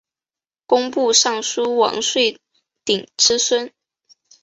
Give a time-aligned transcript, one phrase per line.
[0.65, 2.39] 工部尚书王舜
[2.83, 3.71] 鼎之孙。